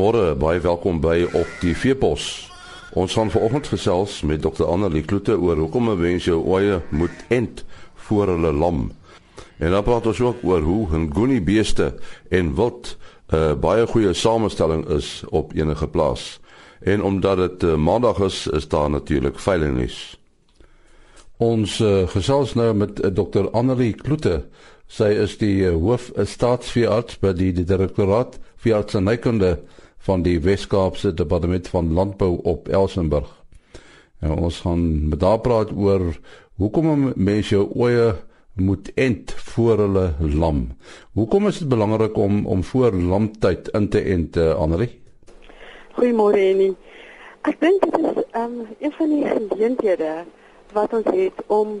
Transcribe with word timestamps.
Goeiemôre, 0.00 0.32
baie 0.40 0.60
welkom 0.64 0.96
by 1.04 1.26
op 1.36 1.48
die 1.60 1.74
Veepos. 1.76 2.48
Ons 2.96 3.12
gaan 3.18 3.28
vanoggend 3.28 3.66
gesels 3.68 4.22
met 4.24 4.40
Dr. 4.40 4.64
Annelie 4.64 5.02
Kloete 5.04 5.34
oor 5.36 5.58
hoekom 5.60 5.90
'n 5.90 6.00
mens 6.00 6.24
jou 6.24 6.38
oeye 6.40 6.80
moet 6.88 7.18
ent 7.28 7.64
voor 7.94 8.32
hulle 8.32 8.52
lam. 8.52 8.92
En 9.58 9.70
dan 9.70 9.82
praat 9.82 10.06
ons 10.06 10.20
ook 10.20 10.36
oor 10.42 10.60
hoe 10.60 10.96
'n 10.96 11.12
goeie 11.12 11.42
beeste 11.42 11.94
en 12.30 12.54
wild 12.54 12.96
'n 13.28 13.36
uh, 13.36 13.54
baie 13.54 13.86
goeie 13.86 14.12
samestelling 14.12 14.88
is 14.88 15.22
op 15.28 15.52
enige 15.54 15.88
plaas. 15.88 16.40
En 16.80 17.02
omdat 17.02 17.36
dit 17.36 17.62
uh, 17.62 17.76
maandag 17.76 18.20
is, 18.20 18.46
is 18.46 18.68
daar 18.68 18.90
natuurlik 18.90 19.38
veilingnuus. 19.38 20.18
Ons 21.36 21.80
uh, 21.80 22.08
gesels 22.08 22.54
nou 22.54 22.74
met 22.74 23.04
uh, 23.04 23.10
Dr. 23.10 23.50
Annelie 23.52 23.92
Kloete. 23.94 24.44
Sy 24.86 25.12
is 25.12 25.36
die 25.38 25.62
uh, 25.62 25.74
hoof 25.74 26.10
staatsveearts 26.16 27.18
by 27.18 27.32
die, 27.32 27.52
die 27.52 27.64
direktoraat 27.64 28.38
veeartsenykunde 28.56 29.58
van 30.06 30.22
die 30.22 30.38
Wes-Kaapse 30.40 31.14
Departement 31.14 31.68
van 31.68 31.92
Landbou 31.92 32.38
op 32.42 32.68
Elsenburg. 32.68 33.28
En 34.20 34.32
ons 34.36 34.60
gaan 34.60 35.08
met 35.08 35.22
haar 35.22 35.40
praat 35.40 35.72
oor 35.72 36.16
hoekom 36.60 37.12
mense 37.16 37.54
jou 37.54 37.68
oeye 37.76 38.14
moet 38.54 38.90
ent 38.94 39.32
voor 39.32 39.78
hulle 39.78 40.06
lam. 40.18 40.68
Hoekom 41.12 41.46
is 41.46 41.58
dit 41.58 41.68
belangrik 41.68 42.16
om 42.16 42.46
om 42.46 42.64
voor 42.64 42.92
lamtyd 42.92 43.68
in 43.68 43.88
te 43.88 44.00
ent, 44.00 44.36
uh, 44.36 44.54
Annelie? 44.54 44.90
Goeiemôre 45.96 46.40
Annie. 46.52 46.74
Ek 47.48 47.56
dink 47.60 47.84
dit 47.86 47.96
is 48.00 48.24
um, 48.36 48.66
een 48.78 48.92
van 48.92 49.14
die 49.14 49.24
geleenthede 49.24 50.12
wat 50.76 50.92
ons 50.92 51.08
het 51.08 51.44
om 51.46 51.78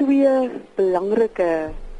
twee 0.00 0.50
belangrike 0.74 1.50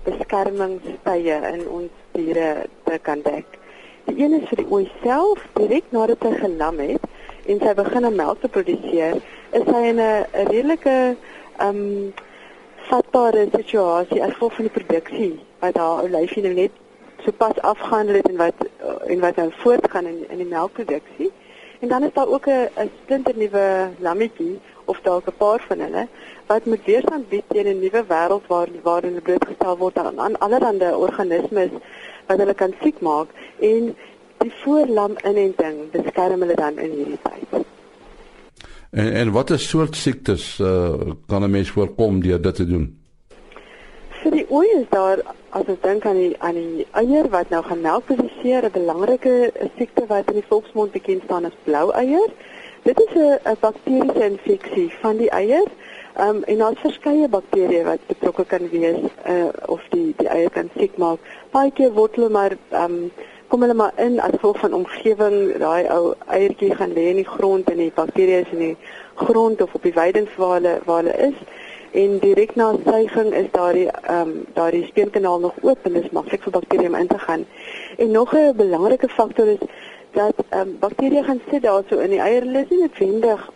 beskermingstye 0.07 1.37
in 1.53 1.67
ons 1.69 2.01
diere 2.17 2.65
te 2.89 2.99
kan 3.03 3.21
dek. 3.27 3.62
Die 4.05 4.25
een 4.25 4.33
is 4.41 4.49
vir 4.49 4.57
die 4.57 4.71
ooi 4.71 4.91
self, 5.03 5.45
direk 5.55 5.85
nadat 5.95 6.25
hy 6.27 6.33
gelam 6.41 6.79
het 6.83 7.05
en 7.47 7.61
sy 7.63 7.75
begin 7.75 8.07
om 8.07 8.15
melk 8.19 8.41
te 8.43 8.49
produseer, 8.49 9.21
is 9.53 9.67
hy 9.67 9.83
in 9.91 10.01
'n 10.01 10.27
redelike 10.51 11.17
ehm 11.59 11.69
um, 11.69 12.13
vatbare 12.89 13.47
situasie 13.53 14.23
as 14.23 14.33
gevolg 14.33 14.55
van 14.55 14.67
die 14.69 14.77
produksie 14.79 15.35
wat 15.61 15.77
haar 15.77 16.09
lyfie 16.11 16.43
nou 16.43 16.55
net 16.55 16.73
sopas 17.25 17.61
afgehandel 17.61 18.19
het 18.19 18.29
en 18.29 18.37
wat 18.37 18.67
en 19.07 19.21
wat 19.21 19.37
nou 19.37 19.51
voortgaan 19.63 20.07
in 20.07 20.25
in 20.29 20.39
die 20.43 20.51
melkproduksie. 20.51 21.31
En 21.81 21.89
dan 21.89 22.03
is 22.03 22.13
daar 22.13 22.29
ook 22.29 22.47
'n 22.47 22.69
'n 22.83 22.91
splinter 23.03 23.37
nuwe 23.37 23.91
lammetjie 23.99 24.61
of 24.85 25.01
dalk 25.01 25.27
'n 25.27 25.37
paar 25.37 25.61
van 25.69 25.79
hulle 25.79 26.07
wat 26.47 26.65
moet 26.65 26.85
weerstand 26.85 27.29
bied 27.29 27.45
teen 27.49 27.67
'n 27.67 27.79
nuwe 27.79 28.05
wêreld 28.09 28.47
waar 28.47 28.69
waarin 28.83 29.09
hulle 29.09 29.21
blootgestel 29.21 29.77
word 29.77 29.99
aan, 29.99 30.21
aan 30.21 30.39
allerlei 30.39 30.95
organismes 30.95 31.71
wat 32.33 32.41
hulle 32.45 32.57
kan 32.57 32.75
siek 32.81 33.01
maak 33.05 33.29
en 33.61 33.93
die 34.43 34.55
voorlam 34.63 35.15
inenting 35.29 35.85
beskerm 35.93 36.43
hulle 36.45 36.57
dan 36.59 36.81
in 36.83 36.97
hierdie 36.97 37.21
tyd. 37.29 37.69
En 38.93 39.13
en 39.21 39.31
watter 39.37 39.61
soort 39.61 39.97
siektes 39.97 40.59
uh, 40.61 41.13
kan 41.27 41.45
'n 41.45 41.51
mens 41.51 41.71
voorkom 41.71 42.21
deur 42.21 42.41
dit 42.41 42.55
te 42.55 42.67
doen? 42.67 42.89
Vir 44.23 44.33
die 44.39 44.47
ooi 44.49 44.67
is 44.81 44.89
daar 44.91 45.23
as 45.51 45.67
ons 45.67 45.81
dink 45.83 46.05
aan 46.07 46.17
die 46.17 46.35
aan 46.39 46.55
die 46.55 46.87
eier 47.01 47.29
wat 47.29 47.49
nou 47.51 47.63
gaan 47.65 47.81
melk 47.81 48.05
produseer, 48.05 48.65
'n 48.65 48.73
belangrike 48.73 49.53
siekte 49.77 50.07
wat 50.07 50.29
in 50.29 50.41
die 50.41 50.49
volksmond 50.49 50.93
bekend 50.93 51.23
staan 51.25 51.45
as 51.45 51.57
blou 51.65 51.91
eier. 51.91 52.31
Dit 52.83 53.01
is 53.01 53.13
'n 53.15 53.57
bakteriese 53.61 54.25
infeksie 54.31 54.93
van 55.01 55.17
die 55.17 55.31
eier. 55.31 55.69
Ehm 56.17 56.29
um, 56.29 56.43
en 56.43 56.59
daar's 56.59 56.81
verskeie 56.81 57.29
bakterieë 57.29 57.85
wat 57.87 58.03
betrokke 58.07 58.45
kan 58.45 58.67
wees 58.69 59.05
uh 59.35 59.49
of 59.73 59.85
die 59.91 60.11
die 60.19 60.29
eier 60.29 60.51
kan 60.53 60.67
siek 60.77 60.97
maak. 61.01 61.21
Baie 61.55 61.71
keer 61.73 61.93
word 61.97 62.19
hulle 62.19 62.29
maar 62.29 62.53
ehm 62.53 62.97
um, 62.97 63.13
kom 63.49 63.63
hulle 63.65 63.75
maar 63.75 63.93
in 63.97 64.19
as 64.21 64.35
gevolg 64.35 64.59
van 64.61 64.75
omgewing, 64.77 65.37
daai 65.61 65.89
ou 65.95 66.13
eiertjie 66.37 66.75
gaan 66.77 66.93
lê 66.93 67.07
in 67.13 67.21
die 67.21 67.29
grond 67.29 67.71
en 67.71 67.81
die 67.81 67.93
bakterieë 67.97 68.43
is 68.45 68.53
in 68.53 68.61
die 68.65 68.77
grond 69.23 69.63
of 69.65 69.73
op 69.75 69.89
die 69.89 69.93
weidings 69.97 70.35
waar 70.37 70.53
hulle 70.59 70.75
waar 70.85 71.01
hulle 71.01 71.15
is. 71.31 71.39
En 72.03 72.19
direk 72.19 72.53
na 72.61 72.69
suiging 72.85 73.33
is 73.41 73.49
daardie 73.57 73.87
ehm 73.91 74.21
um, 74.21 74.35
daardie 74.59 74.85
speenkanaal 74.91 75.41
nog 75.47 75.57
oop 75.63 75.89
en 75.89 75.97
dit 75.97 76.05
is 76.11 76.17
maklik 76.19 76.45
vir 76.49 76.57
bakterieë 76.59 76.91
om 76.93 76.99
in 77.01 77.09
te 77.15 77.23
gaan. 77.25 77.47
En 77.97 78.11
nog 78.11 78.35
'n 78.35 78.53
belangrike 78.57 79.09
faktor 79.09 79.47
is 79.47 79.65
dat 80.13 80.45
ehm 80.49 80.61
um, 80.61 80.77
bakterieë 80.85 81.25
gaan 81.25 81.41
sit 81.51 81.63
daarso 81.63 82.05
in 82.05 82.11
die 82.11 82.21
eier, 82.21 82.45
hulle 82.45 82.67
is 82.67 82.69
nie 82.69 82.83
noodwendig 82.85 83.49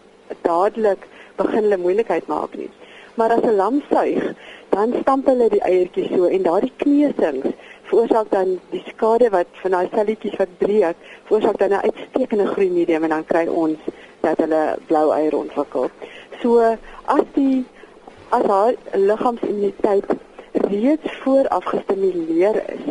dadelik 0.42 1.06
begin 1.36 1.62
hulle 1.62 1.76
moeilikheid 1.76 2.26
maak 2.26 2.56
nie. 2.56 2.70
Maar 3.14 3.30
as 3.36 3.42
'n 3.42 3.56
lam 3.56 3.82
suig, 3.90 4.34
dan 4.68 4.94
stamp 5.00 5.26
hulle 5.26 5.48
die 5.48 5.62
eiertjies 5.62 6.10
so 6.14 6.24
en 6.24 6.42
daardie 6.42 6.72
kneusings 6.76 7.54
veroorsaak 7.88 8.30
dan 8.30 8.58
die 8.70 8.82
skade 8.86 9.30
wat 9.30 9.46
van 9.62 9.70
daai 9.70 9.88
selletjies 9.92 10.36
wat 10.40 10.58
breek, 10.58 10.96
veroorsaak 11.28 11.58
dan 11.58 11.70
'n 11.70 11.86
uitstekende 11.88 12.46
groei 12.46 12.70
medium 12.70 13.02
en 13.02 13.14
dan 13.14 13.24
kry 13.24 13.46
ons 13.46 13.78
dat 14.20 14.38
hulle 14.38 14.76
blou 14.86 15.10
eier 15.12 15.36
ontwikkel. 15.36 15.90
So 16.42 16.76
as 17.04 17.26
die 17.34 17.64
as 18.28 18.44
haar 18.44 18.74
liggaamsimmuniteit 18.92 20.04
reeds 20.52 21.12
vooraf 21.22 21.64
gestimuleer 21.64 22.56
is 22.74 22.84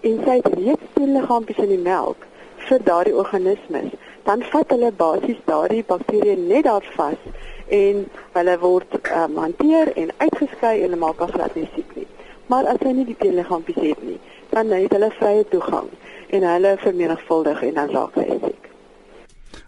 en 0.00 0.20
sy 0.24 0.34
het 0.40 0.54
reeds 0.54 0.92
teenliggaampies 0.92 1.62
in 1.64 1.72
die 1.74 1.84
melk 1.92 2.26
vir 2.68 2.82
daardie 2.84 3.16
organismes, 3.16 3.90
dan 4.24 4.42
vat 4.52 4.70
hulle 4.70 4.92
basies 4.92 5.40
daardie 5.44 5.84
bakterieë 5.88 6.36
net 6.38 6.64
daar 6.64 6.86
vas 6.96 7.20
en 7.68 8.06
hulle 8.32 8.58
word 8.58 8.98
um, 9.12 9.36
hanteer 9.36 9.92
en 9.96 10.10
uitgeskei 10.16 10.76
en 10.78 10.82
hulle 10.88 11.00
maak 11.00 11.20
al 11.20 11.32
glad 11.32 11.54
nie 11.54 11.68
siek 11.74 11.96
nie. 11.96 12.06
Maar 12.48 12.66
as 12.72 12.80
hy 12.80 12.92
nie 12.96 13.04
die 13.04 13.18
teenliggaampies 13.20 13.80
het 13.82 14.02
nie, 14.02 14.18
dan 14.50 14.72
het 14.72 14.92
hulle 14.92 15.10
vrye 15.18 15.44
toegang 15.52 15.90
en 16.28 16.46
hulle 16.52 16.76
vermenigvuldig 16.80 17.62
en 17.62 17.74
dan 17.74 17.92
raak 17.92 18.16
hulle 18.20 18.38
siek. 18.44 18.70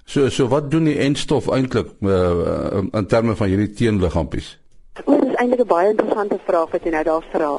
So 0.05 0.29
so 0.29 0.49
wat 0.49 0.71
doen 0.71 0.89
die 0.89 0.99
enstof 0.99 1.49
eintlik 1.55 1.93
uh, 2.03 2.81
in 2.83 3.07
terme 3.07 3.37
van 3.37 3.53
hierdie 3.53 3.73
teenliggaampies? 3.83 4.57
Dit 4.99 5.29
is 5.29 5.37
eintlik 5.39 5.61
'n 5.61 5.71
baie 5.71 5.91
interessante 5.91 6.39
vraag 6.45 6.71
wat 6.71 6.85
jy 6.85 6.91
nou 6.91 7.05
daar 7.05 7.25
vra. 7.33 7.53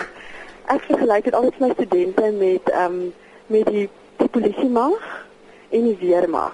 Ek 0.65 0.81
vergelyk 0.89 1.23
dit 1.23 1.33
altyd 1.33 1.59
met 1.59 1.67
my 1.67 1.73
studente 1.73 2.31
met 2.31 2.69
ehm 2.69 2.93
um, 2.93 3.13
met 3.47 3.65
die, 3.65 3.89
die 4.17 4.27
polisie 4.27 4.69
mag 4.69 5.25
en 5.69 5.83
die 5.83 5.97
weermag 5.99 6.53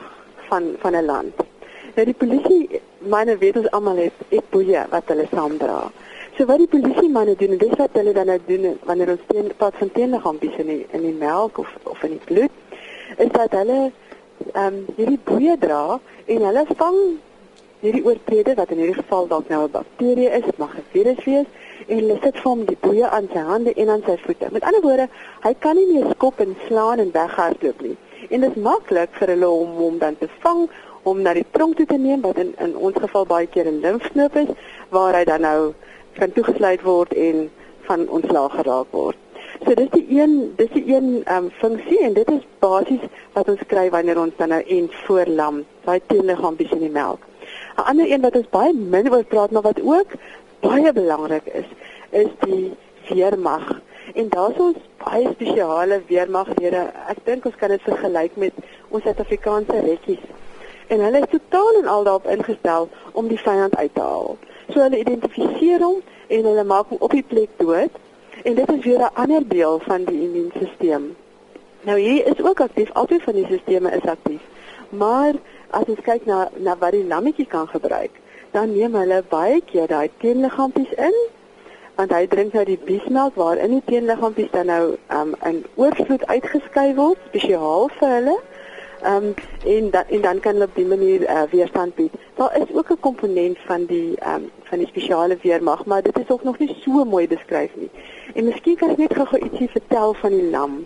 van 0.50 0.76
van 0.80 0.96
'n 0.96 1.06
land. 1.06 1.36
Nou 1.96 2.06
die 2.06 2.14
polisie, 2.14 2.77
myne 3.08 3.38
weet 3.38 3.58
ons 3.62 3.72
almal 3.72 4.00
het 4.02 4.14
ek 4.30 4.50
boeie 4.54 4.84
wat 4.92 5.12
hulle 5.12 5.28
saamdra. 5.32 5.80
So 6.38 6.46
wat 6.46 6.62
die 6.62 6.70
polisie 6.70 7.10
manne 7.10 7.36
doen, 7.36 7.58
dis 7.58 7.78
wat 7.80 7.96
hulle 7.98 8.14
dan 8.14 8.30
nou 8.30 8.40
doen 8.48 8.76
wanneer 8.86 9.16
ons 9.16 9.24
teen 9.32 9.48
pad 9.58 9.78
van 9.80 9.92
teenliggaampies 9.96 10.60
in 10.64 10.68
die 10.74 10.84
in 10.94 11.06
die 11.08 11.16
melk 11.18 11.58
of 11.64 11.72
of 11.84 12.04
in 12.04 12.18
die 12.18 12.26
bloed, 12.26 12.52
is 13.18 13.32
dat 13.34 13.56
hulle 13.58 13.80
ehm 14.54 14.66
um, 14.66 14.84
hierdie 14.98 15.22
boeie 15.30 15.58
dra 15.58 16.00
en 16.26 16.46
hulle 16.50 16.66
vang 16.82 17.00
hierdie 17.82 18.04
oortrede 18.06 18.54
wat 18.58 18.72
in 18.74 18.84
hierdie 18.84 19.00
geval 19.00 19.28
dalk 19.32 19.50
nou 19.50 19.64
'n 19.66 19.72
bakterie 19.72 20.30
is, 20.40 20.46
mag 20.58 20.76
'n 20.78 20.86
virus 20.92 21.24
wees 21.26 21.48
en 21.88 22.00
hulle 22.00 22.18
sit 22.24 22.36
vir 22.36 22.52
hom 22.52 22.66
die 22.66 22.78
boeie 22.82 23.08
aan 23.10 23.30
sy 23.34 23.44
hande 23.50 23.74
en 23.74 23.90
aan 23.90 24.04
sy 24.06 24.18
voete. 24.26 24.48
Met 24.52 24.64
ander 24.64 24.82
woorde, 24.82 25.08
hy 25.44 25.54
kan 25.60 25.76
nie 25.76 25.88
meer 25.94 26.10
skop 26.12 26.40
en 26.40 26.56
slaan 26.68 27.00
en 27.00 27.12
weghardloop 27.12 27.82
nie. 27.82 27.98
En 28.30 28.42
dit 28.42 28.56
is 28.56 28.64
maklik 28.64 29.10
vir 29.20 29.28
hulle 29.28 29.50
om 29.50 29.76
hom 29.78 29.98
dan 29.98 30.18
te 30.18 30.28
vang 30.40 30.70
om 31.08 31.22
na 31.24 31.34
die 31.38 31.46
tronk 31.52 31.78
toe 31.78 31.86
te 31.90 32.00
neem 32.02 32.26
wat 32.26 32.40
in 32.44 32.54
in 32.64 32.76
ons 32.90 32.98
geval 33.04 33.26
baie 33.30 33.48
keer 33.54 33.68
'n 33.72 33.84
limfknoop 33.86 34.36
is 34.44 34.52
waar 34.96 35.14
hy 35.20 35.24
dan 35.24 35.42
nou 35.42 35.74
kan 36.20 36.32
toegesluit 36.32 36.82
word 36.82 37.14
en 37.14 37.50
van 37.88 38.10
ontslaag 38.10 38.54
geraak 38.60 38.92
word. 38.92 39.18
So 39.66 39.74
dis 39.74 39.90
die 39.90 40.06
een 40.20 40.54
dis 40.58 40.72
die 40.74 40.86
een 40.96 41.22
ehm 41.26 41.44
um, 41.44 41.52
funksie 41.62 42.00
en 42.08 42.14
dit 42.14 42.30
is 42.32 42.44
basies 42.60 43.06
wat 43.34 43.50
ons 43.50 43.64
kry 43.68 43.90
wanneer 43.90 44.20
ons 44.20 44.36
dan 44.38 44.50
nou 44.50 44.62
en 44.78 44.90
voorlam, 45.06 45.64
daai 45.86 46.00
teenliggaampies 46.08 46.72
in 46.72 46.84
die 46.86 46.96
melk. 47.00 47.22
'n 47.78 47.88
Ander 47.92 48.12
een 48.12 48.22
wat 48.22 48.36
ons 48.36 48.50
baie 48.50 48.74
min 48.74 49.12
oor 49.12 49.24
praat 49.24 49.52
maar 49.52 49.68
wat 49.70 49.82
ook 49.82 50.18
baie 50.60 50.94
belangrik 50.94 51.46
is, 51.46 51.70
is 52.10 52.32
die 52.40 52.74
weermag. 53.10 53.82
En 54.14 54.30
daar's 54.30 54.58
ons 54.58 54.78
baie 55.04 55.28
spesiale 55.32 56.02
weermaglede. 56.08 56.92
Ek 57.08 57.20
dink 57.24 57.46
ons 57.46 57.56
kan 57.56 57.70
dit 57.70 57.82
vergelyk 57.82 58.36
met 58.36 58.54
ons 58.90 59.04
Suid-Afrikaanse 59.04 59.80
rekkies. 59.80 60.24
En 60.88 61.00
hulle 61.04 61.20
is 61.20 61.30
totaal 61.30 61.74
en 61.82 61.88
al 61.88 62.04
daarop 62.04 62.28
ingestel 62.28 62.90
om 63.12 63.28
die 63.28 63.40
vyand 63.40 63.76
uit 63.76 63.94
te 63.94 64.02
haal. 64.02 64.38
So 64.70 64.80
hulle 64.80 65.00
identifiseer 65.00 65.80
hom 65.84 66.02
en 66.28 66.44
hulle 66.44 66.64
maak 66.64 66.90
hom 66.90 67.00
op 67.00 67.12
die 67.12 67.26
plek 67.28 67.50
dood. 67.58 67.92
En 68.44 68.56
dit 68.56 68.72
is 68.72 68.84
weer 68.84 69.00
'n 69.00 69.14
ander 69.14 69.48
deel 69.48 69.80
van 69.80 70.04
die 70.04 70.22
immuunstelsel. 70.22 71.02
Nou 71.82 72.00
hier 72.00 72.26
is 72.26 72.42
ook 72.44 72.60
aktief, 72.60 72.92
albei 72.94 73.20
van 73.20 73.34
die 73.34 73.46
sisteme 73.50 73.92
is 73.92 74.06
aktief. 74.10 74.42
Maar 74.90 75.34
as 75.70 75.84
ons 75.88 76.02
kyk 76.02 76.26
na 76.26 76.50
na 76.56 76.78
wat 76.78 76.92
die 76.92 77.08
lammetjie 77.08 77.48
kan 77.48 77.68
gebruik, 77.68 78.12
dan 78.52 78.72
neem 78.72 78.96
hulle 78.96 79.24
baie 79.30 79.62
keer 79.66 79.88
daai 79.88 80.10
teenliggaampies 80.18 80.94
in 80.96 81.18
want 81.98 82.12
hy 82.14 82.28
drink 82.30 82.54
nou 82.54 82.64
die 82.66 82.78
biesmelk 82.86 83.38
waarin 83.42 83.72
die 83.74 83.86
teenliggaampies 83.86 84.52
dan 84.54 84.70
nou 84.70 84.84
um, 85.18 85.32
in 85.50 85.64
oorvloed 85.82 86.26
uitgeskei 86.30 86.92
word 86.94 87.18
spesiaal 87.30 87.90
vir 87.98 88.12
hulle. 88.14 88.36
Ehm 89.02 89.24
um, 89.24 89.34
en 89.66 89.90
dan 89.90 90.04
en 90.08 90.22
dan 90.22 90.40
kan 90.40 90.52
hulle 90.52 90.66
op 90.66 90.76
die 90.76 90.86
manier 90.86 91.22
uh, 91.22 91.42
weerstand 91.52 91.96
bied. 91.96 92.14
Daar 92.36 92.58
is 92.58 92.74
ook 92.74 92.90
'n 92.92 93.00
komponent 93.00 93.58
van 93.66 93.86
die 93.86 94.16
ehm 94.16 94.34
um, 94.34 94.50
van 94.64 94.78
die 94.78 94.88
spesiale 94.88 95.38
weermag, 95.42 95.86
maar 95.86 96.02
dit 96.02 96.20
is 96.20 96.30
ook 96.30 96.44
nog 96.44 96.58
nie 96.58 96.76
so 96.80 97.06
mooi 97.06 97.28
beskryf 97.28 97.72
nie. 97.76 97.90
En 98.34 98.44
miskien 98.44 98.76
kan 98.76 98.90
ek 98.90 98.98
net 98.98 99.16
gou-gou 99.16 99.42
ietsie 99.42 99.70
vertel 99.70 100.14
van 100.14 100.30
die 100.30 100.50
lam. 100.50 100.86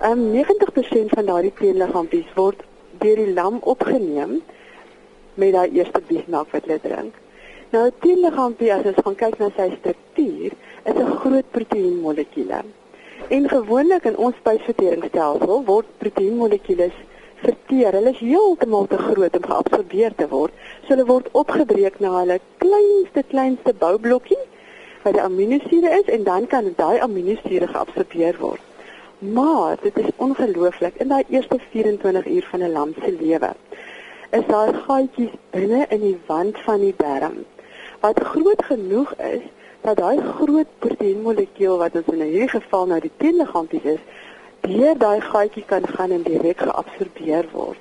Ehm 0.00 0.18
um, 0.18 0.44
90% 0.44 1.06
van 1.06 1.24
daardie 1.24 1.52
teenliggaampies 1.54 2.32
word 2.34 2.62
deur 2.98 3.16
die 3.16 3.32
lam 3.32 3.58
opgeneem 3.60 4.42
met 5.34 5.52
daai 5.52 5.70
eerste 5.70 6.02
biesmelk 6.06 6.50
wat 6.50 6.64
hulle 6.64 6.80
drink. 6.80 7.14
Nou 7.70 7.90
teenliggaampie 7.98 8.72
as 8.72 8.84
ons 8.84 8.98
gaan 9.04 9.14
kyk 9.14 9.38
na 9.38 9.48
sy 9.56 9.70
struktuur, 9.78 10.52
is 10.84 10.94
'n 10.94 11.16
groot 11.22 11.50
proteïenmolekuule. 11.50 12.60
En 13.28 13.48
gewoonlik 13.48 14.04
in 14.04 14.16
ons 14.16 14.36
spysverteringsstelsel 14.36 15.64
word 15.64 15.86
proteïenmolekules 15.98 16.92
verteer. 17.44 17.92
Hulle 17.98 18.12
is 18.14 18.22
heeltemal 18.22 18.88
te 18.90 18.98
groot 18.98 19.36
om 19.38 19.46
geabsorbeer 19.50 20.16
te 20.16 20.28
word. 20.30 20.56
So 20.84 20.94
hulle 20.94 21.06
word 21.10 21.28
opgebreek 21.42 22.00
na 22.00 22.14
hulle 22.18 22.40
kleinste 22.62 23.24
kleinste 23.28 23.74
boublokkie 23.84 24.40
wat 25.02 25.16
die 25.18 25.22
aminosure 25.22 25.90
is 25.98 26.10
en 26.14 26.24
dan 26.24 26.46
kan 26.46 26.70
daai 26.78 27.00
aminosure 27.02 27.68
geabsorbeer 27.70 28.38
word. 28.40 28.62
Maar 29.18 29.76
dit 29.82 29.98
is 29.98 30.10
ongelooflik 30.16 30.98
in 31.02 31.10
daai 31.14 31.24
eerste 31.28 31.58
24 31.70 32.26
uur 32.26 32.46
van 32.50 32.62
'n 32.62 32.72
lam 32.72 32.94
se 33.02 33.12
lewe. 33.20 33.52
Is 34.30 34.46
daar 34.46 34.74
gaatjies 34.74 35.34
binne 35.50 35.86
in 35.88 36.00
die 36.00 36.18
wand 36.26 36.58
van 36.58 36.80
die 36.80 36.94
darm 36.96 37.42
wat 38.02 38.20
groot 38.20 38.64
genoeg 38.64 39.14
is 39.14 39.42
dat 39.82 39.96
daai 39.96 40.18
groot 40.38 40.70
proteïenmolekuul 40.78 41.78
wat 41.78 41.94
ons 41.98 42.10
in 42.14 42.22
hierdie 42.26 42.50
geval 42.50 42.88
nou 42.90 42.98
die 43.02 43.12
teenliggaampies 43.22 43.86
is, 43.94 44.02
deur 44.66 44.98
daai 44.98 45.20
gaatjie 45.20 45.64
kan 45.66 45.86
gaan 45.94 46.10
en 46.10 46.22
direk 46.22 46.62
geabsorbeer 46.66 47.48
word. 47.52 47.80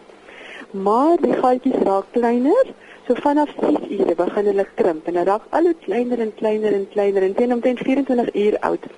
Maar 0.71 1.17
die 1.21 1.33
gaatjies 1.33 1.83
raak 1.85 2.09
kleiner, 2.17 2.73
so 3.07 3.15
vanaf 3.25 3.53
6 3.59 3.87
ure 3.99 4.15
begin 4.15 4.51
hulle 4.51 4.67
krimp 4.75 5.07
en 5.07 5.19
dit 5.19 5.27
raak 5.27 5.47
al 5.49 5.69
hoe 5.69 5.77
kleiner 5.85 6.19
en 6.25 6.33
kleiner 6.41 6.73
en 6.73 6.87
kleiner 6.89 7.23
en 7.27 7.33
teen 7.35 7.53
omtrent 7.53 7.79
24 7.79 8.35
uur 8.43 8.59
oud 8.69 8.91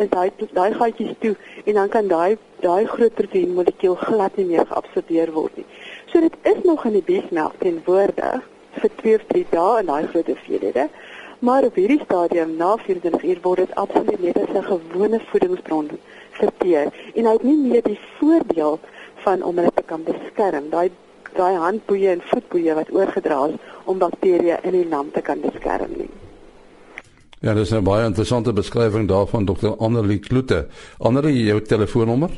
is 0.00 0.08
daai 0.12 0.30
daai 0.56 0.72
gaatjies 0.80 1.16
toe 1.20 1.34
en 1.64 1.74
dan 1.78 1.88
kan 1.94 2.08
daai 2.08 2.36
daai 2.64 2.86
groot 2.92 3.14
proteïenmolekuul 3.18 3.98
glad 4.04 4.36
nie 4.40 4.46
meer 4.52 4.66
geabsorbeer 4.70 5.32
word 5.36 5.56
nie. 5.60 5.66
So 6.12 6.20
dit 6.24 6.36
is 6.52 6.62
nog 6.64 6.84
in 6.88 6.96
die 6.98 7.06
besmelk 7.12 7.58
teenwoordig 7.64 8.46
vir 8.80 8.92
2 9.02 9.14
of 9.18 9.26
3 9.32 9.44
dae 9.54 9.80
in 9.82 9.90
daai 9.92 10.06
groot 10.12 10.30
hoeveelhede. 10.32 10.88
Maar 11.40 11.64
op 11.64 11.74
hierdie 11.74 12.00
stadium 12.04 12.56
na 12.56 12.76
24 12.76 13.22
uur 13.24 13.38
word 13.42 13.62
dit 13.62 13.74
absoluut 13.74 14.22
net 14.22 14.36
as 14.36 14.54
'n 14.54 14.62
gewone 14.62 15.20
voedingsbron 15.30 15.90
verteer 16.30 16.92
en 17.14 17.24
hy 17.24 17.32
het 17.32 17.42
nie 17.42 17.56
meer 17.56 17.82
die 17.82 17.98
voordeel 18.18 18.78
van 19.14 19.42
om 19.42 19.56
hulle 19.56 19.72
te 19.74 19.82
kan 19.82 20.02
beskerm. 20.04 20.68
Daai 20.70 20.90
daai 21.32 21.56
handboeie 21.56 22.08
en 22.08 22.22
voetboeie 22.24 22.74
wat 22.74 22.92
oorgedra 22.92 23.46
is 23.46 23.54
om 23.84 23.98
bakterieë 23.98 24.58
in 24.62 24.72
die 24.72 24.88
lam 24.88 25.10
te 25.10 25.20
kan 25.20 25.40
beskerm 25.40 25.92
nie. 25.96 26.10
Ja, 27.40 27.54
dis 27.54 27.72
'n 27.72 27.84
baie 27.84 28.04
interessante 28.04 28.52
beskrywing 28.52 29.08
daarvan 29.08 29.44
Dr. 29.44 29.76
Annelie 29.78 30.18
Kloete. 30.18 30.66
Annelie, 30.98 31.44
jou 31.44 31.62
telefoonnommer? 31.62 32.30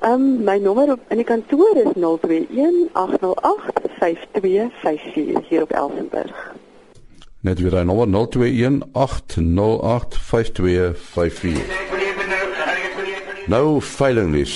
Ehm 0.00 0.12
um, 0.12 0.44
my 0.44 0.58
nommer 0.58 0.92
op 0.92 1.00
in 1.08 1.16
die 1.16 1.24
kantoor 1.24 1.76
is 1.76 1.92
021 1.94 2.88
808 2.92 3.80
5254 3.98 5.48
hier 5.48 5.62
op 5.62 5.70
Elsenburg. 5.70 6.59
Net 7.40 7.56
weer 7.60 7.72
hy 7.72 7.84
nommer 7.88 8.08
0218085254. 8.12 8.28
Nou 13.48 13.82
veilingnuus. 13.82 14.54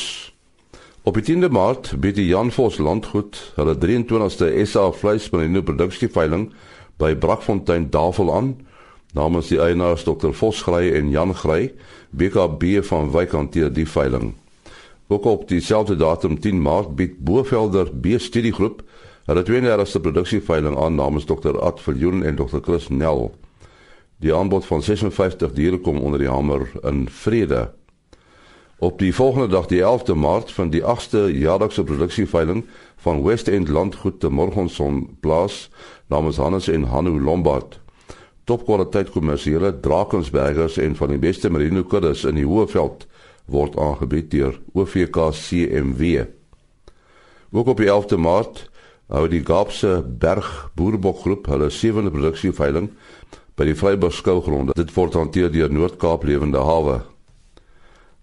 Op 1.03 1.17
10de 1.17 1.49
Maart 1.49 1.95
bied 2.01 2.15
die 2.21 2.27
Jan 2.27 2.53
Vos 2.53 2.77
Landgoed 2.77 3.53
hulle 3.57 3.77
23ste 3.81 4.53
SA 4.69 4.91
vleismerino 4.93 5.63
produksie 5.65 6.09
veiling 6.13 6.53
by 7.01 7.17
Brakfontein 7.17 7.91
Davel 7.91 8.35
aan 8.35 8.67
namens 9.15 9.49
die 9.49 9.61
eienaars 9.63 10.05
Dr 10.05 10.33
Vos 10.37 10.63
Grey 10.67 10.93
en 10.99 11.11
Jan 11.11 11.35
Grey, 11.35 11.73
BKB 12.11 12.85
van 12.85 13.13
Wyk 13.15 13.33
hanteer 13.33 13.73
die 13.73 13.89
veiling. 13.89 14.35
Ook 15.09 15.25
op 15.25 15.49
dieselfde 15.49 15.97
datum 15.97 16.41
10 16.41 16.61
Maart 16.63 16.97
bied 16.97 17.19
Bovelder 17.25 17.89
B 17.93 18.07
Studiegroep 18.19 18.83
Hulle 19.25 19.41
het 19.41 19.49
32ste 19.49 20.01
produksieveiling 20.01 20.77
aan 20.77 20.95
namens 20.95 21.25
Dr. 21.25 21.59
Ad 21.59 21.81
Viljoen 21.81 22.23
en 22.23 22.37
Dr. 22.37 22.61
Chris 22.61 22.89
Nel. 22.89 23.35
Die 24.21 24.35
aanbod 24.35 24.67
van 24.67 24.83
56 24.83 25.53
diere 25.53 25.79
kom 25.81 25.99
onder 25.99 26.21
die 26.21 26.29
hamer 26.29 26.69
in 26.83 27.09
vrede. 27.09 27.71
Op 28.79 28.99
die 28.99 29.15
volgende 29.15 29.47
dag 29.49 29.67
die 29.67 29.81
11de 29.81 30.15
Maart 30.15 30.53
van 30.53 30.71
die 30.71 30.83
8ste 30.83 31.23
jaarlikse 31.33 31.85
produksieveiling 31.85 32.67
van 32.97 33.23
West 33.23 33.49
End 33.49 33.69
Landgoed 33.69 34.21
te 34.21 34.29
Morgonson 34.29 35.17
plaas 35.21 35.71
namens 36.07 36.37
Hannes 36.37 36.69
en 36.69 36.83
Hanu 36.83 37.21
Lombard. 37.21 37.81
Topkwaliteit 38.45 39.11
kommersiële 39.11 39.81
Drakensbergers 39.81 40.77
en 40.77 40.97
van 40.97 41.09
die 41.09 41.19
beste 41.19 41.51
merino 41.51 41.83
kuddes 41.83 42.25
in 42.25 42.35
die 42.35 42.45
Hoëveld 42.45 43.07
word 43.49 43.79
aangebied 43.81 44.31
deur 44.31 44.61
OVK 44.73 45.33
CMW. 45.33 46.27
Ook 47.53 47.67
op 47.67 47.77
die 47.81 47.89
11de 47.89 48.17
Maart 48.21 48.69
hou 49.13 49.27
die 49.29 49.43
Kaapse 49.45 50.03
Berg 50.03 50.71
Boerebokgroep 50.77 51.49
hulle 51.53 51.71
sewende 51.71 52.13
produksieveiling 52.15 52.91
by 53.59 53.67
die 53.69 53.77
Vryburg 53.79 54.15
skougronde. 54.17 54.75
Dit 54.77 54.95
word 54.97 55.17
hanteer 55.19 55.53
deur 55.53 55.73
Noord-Kaap 55.73 56.25
Lewende 56.25 56.63
Hawe. 56.65 57.03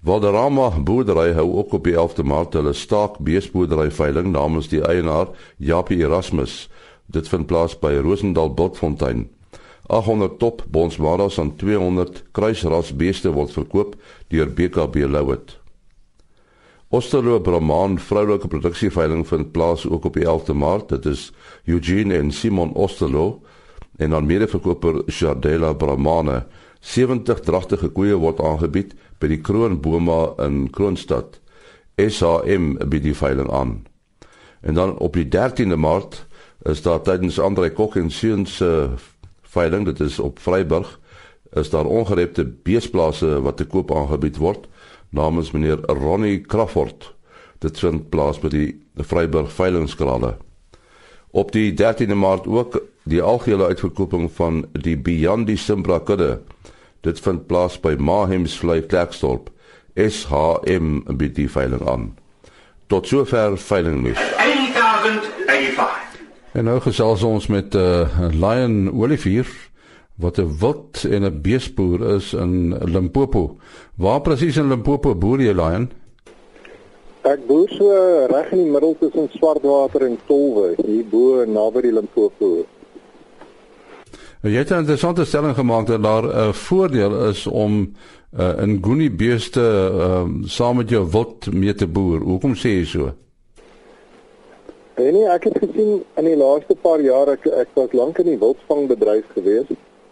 Valderrama 0.01 0.71
Boerdery 0.81 1.35
hou 1.37 1.45
ook 1.61 1.75
op 1.77 1.85
die 1.85 1.93
11de 1.93 2.25
Maart 2.25 2.57
hulle 2.57 2.73
staak 2.73 3.19
beesboerdery 3.21 3.91
veiling 3.93 4.31
namens 4.33 4.71
die 4.71 4.81
eienaar 4.81 5.29
Japie 5.61 6.01
Erasmus. 6.01 6.65
Dit 7.05 7.29
vind 7.29 7.45
plaas 7.47 7.77
by 7.77 7.99
Rosendal 8.01 8.49
Botfontein. 8.57 9.27
800 9.91 10.39
top 10.39 10.63
bonsmaras 10.71 11.37
en 11.37 11.53
200 11.59 12.23
kruisras 12.31 12.93
beeste 12.95 13.29
word 13.35 13.53
verkoop 13.53 13.97
deur 14.33 14.49
BKB 14.49 15.05
Louet. 15.05 15.60
Osterlo 16.91 17.39
Brahman 17.39 17.99
vroulike 17.99 18.47
produksieveiling 18.51 19.27
vind 19.27 19.51
plaas 19.51 19.85
ook 19.87 20.05
op 20.05 20.13
die 20.13 20.25
11de 20.27 20.53
Maart. 20.53 20.89
Dit 20.89 21.05
is 21.05 21.31
Eugene 21.65 22.17
en 22.17 22.31
Simon 22.31 22.73
Osterlo 22.73 23.41
en 23.95 24.09
dan 24.09 24.25
medeverkoper 24.25 25.03
Jardela 25.05 25.73
Brahmane. 25.73 26.45
70 26.79 27.39
dragtige 27.39 27.87
koeie 27.95 28.17
word 28.19 28.41
aangebied 28.43 28.91
by 29.23 29.29
die 29.31 29.39
Kroonboma 29.39 30.33
in 30.43 30.65
Kroonstad. 30.75 31.39
SAM 31.95 32.75
bied 32.75 33.07
die 33.07 33.15
veiling 33.15 33.47
aan. 33.51 33.71
En 34.59 34.75
dan 34.75 34.97
op 34.97 35.15
die 35.15 35.29
13de 35.31 35.79
Maart 35.79 36.25
is 36.67 36.83
daar 36.83 36.99
tydens 37.07 37.39
Andre 37.39 37.71
Kok 37.71 37.95
en 37.95 38.11
Seuns 38.11 38.57
se 38.59 38.89
veiling, 39.55 39.85
dit 39.87 39.99
is 39.99 40.19
op 40.19 40.43
Vryburg, 40.43 40.99
is 41.55 41.71
daar 41.71 41.87
ongerepte 41.87 42.43
beesplase 42.63 43.39
wat 43.41 43.57
te 43.57 43.65
koop 43.65 43.95
aangebied 43.95 44.43
word 44.43 44.67
namens 45.11 45.51
meneer 45.51 45.79
Ronnie 45.87 46.41
Crawford. 46.41 47.13
Dit 47.59 47.79
vind 47.79 48.09
plaas 48.09 48.39
by 48.41 48.49
die 48.49 48.67
Vryburg 48.95 49.51
veilingskrale. 49.53 50.35
Op 51.31 51.51
die 51.55 51.71
13de 51.77 52.17
Maart 52.17 52.47
ook 52.47 52.81
die 53.03 53.21
algehele 53.21 53.69
uitverkoping 53.71 54.31
van 54.35 54.65
die 54.71 54.97
Beyond 54.97 55.47
die 55.47 55.57
Simbra 55.57 55.99
kudde. 55.99 56.39
Dit 57.01 57.19
vind 57.19 57.47
plaas 57.47 57.79
by 57.79 57.95
Mahems 57.99 58.57
Vlei 58.59 58.81
Klerksdorp. 58.81 59.49
SHM 59.95 61.01
bied 61.17 61.35
die 61.35 61.49
veiling 61.51 61.87
aan. 61.87 62.11
Tot 62.87 63.07
sover 63.07 63.57
veiling 63.57 64.01
nuus. 64.03 64.19
1085. 64.37 65.99
En 66.51 66.67
nou 66.67 66.79
gesels 66.83 67.23
ons 67.23 67.47
met 67.47 67.75
uh, 67.75 68.07
Lion 68.31 68.89
Olivier 68.91 69.47
wat 70.15 70.37
'n 70.37 70.57
wild 70.59 71.03
en 71.03 71.23
'n 71.23 71.41
beesboer 71.41 72.15
is 72.15 72.33
in 72.33 72.77
Limpopo. 72.77 73.57
Waar 73.95 74.21
presies 74.21 74.57
in 74.57 74.67
Limpopo 74.67 75.15
boer 75.15 75.39
jy, 75.39 75.53
Lion? 75.53 75.91
Ek 77.21 77.47
boer 77.47 77.69
so 77.69 77.85
reg 78.25 78.51
in 78.51 78.63
die 78.63 78.71
middel 78.71 78.95
tussen 78.99 79.29
Swartwater 79.29 80.01
en 80.05 80.17
Tolwe, 80.25 80.75
hier 80.85 81.05
bo 81.05 81.45
naby 81.45 81.81
die 81.81 81.93
Limpopo. 81.93 82.65
Jy 84.41 84.57
het 84.57 84.71
'n 84.71 84.81
interessante 84.81 85.25
stelling 85.25 85.55
gemaak 85.55 85.87
dat 85.87 86.03
daar 86.03 86.23
'n 86.23 86.53
voordeel 86.53 87.29
is 87.29 87.47
om 87.47 87.93
uh, 88.39 88.61
in 88.61 88.79
Guni 88.81 89.11
beeste 89.11 89.61
uh, 89.61 90.25
saam 90.45 90.75
met 90.75 90.89
jou 90.89 91.09
wild 91.11 91.53
mee 91.53 91.73
te 91.73 91.87
boer. 91.87 92.19
Hoekom 92.19 92.55
sê 92.55 92.69
jy 92.69 92.85
so? 92.85 93.13
Nee, 94.95 95.27
ek 95.29 95.43
het 95.43 95.57
gesien 95.57 96.03
in 96.15 96.25
die 96.25 96.37
laaste 96.37 96.75
paar 96.81 96.99
jare 96.99 97.31
ek, 97.31 97.45
ek 97.45 97.69
was 97.73 97.91
lank 97.91 98.17
in 98.17 98.25
die 98.25 98.37
wildvangbedryf 98.37 99.25
gewees 99.33 99.69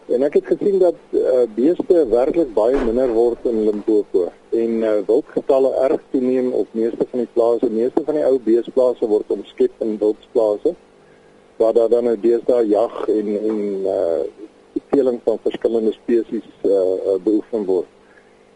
En 0.10 0.24
ek 0.26 0.40
het 0.40 0.46
gesien 0.50 0.80
dat 0.82 0.98
uh, 1.14 1.46
beeste 1.54 2.08
werklik 2.10 2.54
baie 2.54 2.78
minder 2.82 3.12
word 3.14 3.44
in 3.46 3.60
Limpopo 3.68 4.32
en 4.58 4.72
uh, 4.82 4.94
wildgetalle 5.06 5.70
erg 5.86 6.02
toeneem 6.12 6.48
op 6.58 6.72
meeste 6.72 7.06
van 7.12 7.22
die 7.22 7.34
plase. 7.34 7.70
Meeste 7.70 8.02
van 8.08 8.18
die 8.18 8.24
ou 8.26 8.40
beesplase 8.42 9.10
word 9.12 9.30
omskep 9.36 9.84
in 9.86 10.00
wildplase 10.02 10.74
waar 11.60 11.74
daar 11.74 11.90
dan 11.90 12.04
'n 12.04 12.06
nou 12.06 12.20
deesdae 12.20 12.68
jag 12.68 13.08
en 13.08 13.28
en 13.50 13.60
uh 13.86 14.22
teeling 14.90 15.20
van 15.24 15.38
verskillende 15.42 15.92
spesies 15.92 16.48
uh, 16.66 17.20
beoefen 17.24 17.66
word. 17.66 17.88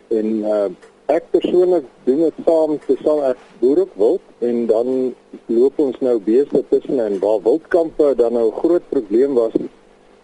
En 0.07 0.25
uh 0.55 0.65
ek 1.05 1.23
persoonlik 1.29 1.85
doen 2.03 2.21
dit 2.23 2.37
saam 2.45 2.79
te 2.87 2.95
saam 3.03 3.19
ek 3.29 3.37
boer 3.59 3.79
ook 3.83 3.93
wild 4.01 4.21
en 4.39 4.65
dan 4.65 5.13
loop 5.45 5.79
ons 5.79 5.99
nou 5.99 6.17
beeste 6.19 6.63
tussen 6.69 6.99
en 6.99 7.19
waar 7.19 7.41
wildkampe 7.43 8.13
dan 8.15 8.33
nou 8.33 8.51
groot 8.51 8.85
probleem 8.89 9.33
was 9.33 9.51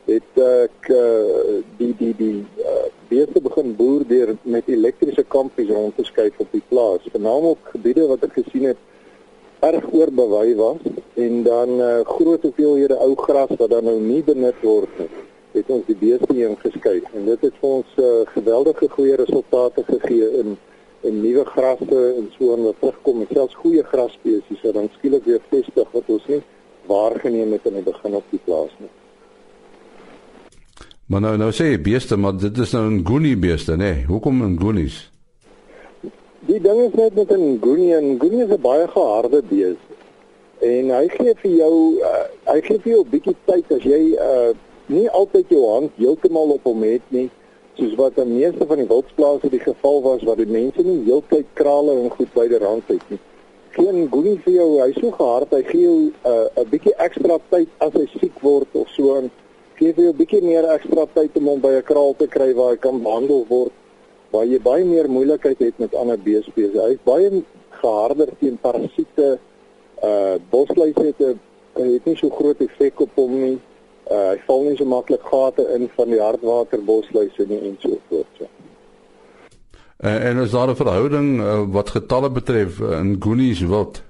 het 0.09 0.41
ek 0.43 0.89
uh, 0.95 1.57
die 1.77 1.93
die 2.01 2.13
die 2.17 2.35
uh, 2.65 2.85
beeste 3.09 3.41
begin 3.45 3.75
boer 3.77 4.05
deur 4.09 4.35
met 4.43 4.67
elektriese 4.69 5.23
kampies 5.23 5.69
rond 5.69 5.95
te 5.97 6.05
skuif 6.07 6.37
op 6.41 6.51
die 6.51 6.63
plaas. 6.69 7.05
Veral 7.13 7.51
op 7.53 7.73
gebiede 7.73 8.07
wat 8.09 8.25
ek 8.25 8.37
gesien 8.41 8.69
het 8.71 8.81
erg 9.59 9.85
oorbewy 9.93 10.55
was 10.55 10.83
en 11.13 11.43
dan 11.43 11.69
uh, 11.79 11.99
groot 12.05 12.41
hoeveelhede 12.41 12.95
ou 12.95 13.15
gras 13.15 13.51
wat 13.57 13.69
dan 13.69 13.83
nou 13.83 13.97
nie 13.99 14.21
benut 14.23 14.61
word 14.63 15.01
nie 15.01 15.09
het 15.51 15.69
ons 15.73 15.85
die 15.89 15.97
beeste 15.97 16.35
ingeskei 16.37 16.99
en 17.13 17.25
dit 17.25 17.45
het 17.47 17.55
vir 17.61 17.69
ons 17.69 17.97
uh, 17.97 18.09
geweldige 18.35 18.89
goeie 18.93 19.17
resultate 19.19 19.83
gegee 19.89 20.29
in 20.43 20.55
en 21.07 21.21
nuwe 21.23 21.45
grasse 21.47 21.99
en 22.19 22.31
so 22.37 22.53
en 22.55 22.65
wat 22.67 22.79
terugkom 22.79 23.21
en 23.23 23.29
selfs 23.33 23.59
goeie 23.63 23.83
grasspesies 23.91 24.63
wat 24.67 24.79
dan 24.79 24.89
skielik 24.97 25.27
weer 25.27 25.43
vestig 25.51 25.93
wat 25.95 26.15
ons 26.15 26.31
nie 26.31 26.41
waargeneem 26.91 27.53
het 27.55 27.67
in 27.71 27.79
die 27.79 27.85
begin 27.85 28.17
op 28.19 28.33
die 28.33 28.41
plaas 28.45 28.73
nie. 28.79 28.91
Maar 31.09 31.23
nou 31.25 31.37
nou 31.41 31.49
sê 31.49 31.71
jy 31.71 31.77
beeste, 31.81 32.17
maar 32.21 32.35
dit 32.37 32.57
is 32.61 32.71
nou 32.75 32.83
'n 32.85 32.99
goonie 33.05 33.37
beeste? 33.37 33.75
Nee. 33.75 34.03
Hoekom 34.07 34.43
'n 34.43 34.59
goonies? 34.61 35.09
Die 36.39 36.61
ding 36.61 36.79
is 36.87 36.93
net 36.93 37.15
met 37.15 37.31
'n 37.31 37.57
goonie, 37.61 37.95
'n 37.95 38.19
goonie 38.19 38.43
is 38.43 38.53
'n 38.53 38.61
baie 38.61 38.87
geharde 38.87 39.41
beeste. 39.49 39.93
En 40.59 40.89
hy 40.89 41.07
gee 41.07 41.33
vir 41.41 41.51
jou 41.51 41.97
uh, 41.97 42.53
hy 42.53 42.61
gee 42.61 42.79
vir 42.79 42.91
jou 42.91 43.01
'n 43.01 43.09
bietjie 43.09 43.35
tyd 43.45 43.71
as 43.71 43.83
jy 43.83 44.01
uh, 44.13 44.53
nie 44.85 45.09
altyd 45.09 45.45
jou 45.49 45.65
hand 45.71 45.91
heeltemal 45.95 46.49
op 46.49 46.63
hom 46.63 46.83
het 46.83 47.01
nie 47.07 47.29
soos 47.73 47.95
wat 47.95 48.19
aan 48.19 48.37
meeste 48.37 48.65
van 48.65 48.77
die 48.77 48.87
wildsplase 48.87 49.49
die 49.49 49.59
geval 49.59 50.01
was 50.01 50.23
waar 50.23 50.35
die 50.35 50.45
mense 50.45 50.81
nie 50.81 51.03
heeltyd 51.05 51.45
krale 51.53 51.91
en 51.91 52.09
goed 52.09 52.33
byderhand 52.33 52.83
het 52.87 53.09
nie. 53.09 53.19
Geen 53.71 54.07
goeie 54.11 54.37
vir 54.43 54.53
jou, 54.53 54.81
hy 54.81 54.91
so 54.93 55.11
gehard, 55.11 55.51
hy 55.51 55.63
gee 55.63 55.81
jou 55.81 55.99
'n 56.01 56.13
uh, 56.25 56.63
'n 56.63 56.69
bietjie 56.69 56.95
ekstra 56.97 57.39
tyd 57.49 57.69
as 57.77 57.93
hy 57.93 58.05
siek 58.19 58.41
word 58.41 58.67
of 58.73 58.87
so 58.89 59.15
en 59.15 59.31
gee 59.79 59.93
vir 59.93 60.09
jou 60.09 60.13
bietjie 60.13 60.41
meer 60.43 60.67
ekstra 60.75 61.05
tyd 61.13 61.37
om 61.39 61.47
hom 61.53 61.61
by 61.61 61.73
'n 61.77 61.87
kraal 61.91 62.15
te 62.17 62.27
kry 62.27 62.53
waar 62.53 62.71
hy 62.75 62.79
kan 62.87 63.03
behandel 63.03 63.45
word 63.49 63.71
waar 64.31 64.45
jy 64.45 64.59
baie 64.61 64.85
meer 64.85 65.09
moeilikheid 65.09 65.59
het 65.59 65.79
met 65.79 65.95
ander 65.95 66.17
beespesies. 66.17 66.75
Hy 66.75 66.91
is 66.93 67.03
baie 67.03 67.43
geharder 67.81 68.29
teen 68.39 68.57
parasiete. 68.61 69.39
Uh 70.03 70.35
bosluise 70.51 71.05
het 71.05 71.19
'n 71.19 71.39
het 71.93 72.05
nie 72.05 72.17
so 72.17 72.29
groot 72.29 72.61
effek 72.61 72.99
op 72.99 73.15
hom 73.15 73.33
nie 73.41 73.59
uh, 74.11 74.29
hy 74.33 74.37
val 74.47 74.63
nie 74.63 74.77
so 74.77 74.85
maklik 74.85 75.23
gate 75.31 75.65
in 75.75 75.89
van 75.95 76.09
die 76.09 76.21
hardwaterbosluise 76.21 77.45
nie 77.47 77.59
en 77.69 77.77
so 77.79 77.97
voort 78.09 78.27
so. 78.37 78.47
Uh, 79.99 80.29
en 80.29 80.37
is 80.37 80.51
daar 80.51 80.69
'n 80.69 80.75
verhouding 80.75 81.41
uh, 81.41 81.63
wat 81.71 81.89
getalle 81.89 82.29
betref 82.29 82.79
uh, 82.79 82.99
in 82.99 83.15
Goonies 83.19 83.61
wat 83.61 84.03